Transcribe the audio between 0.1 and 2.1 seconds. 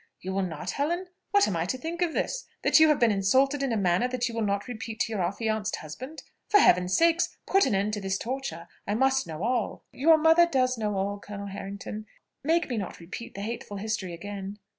You will not, Helen? What am I to think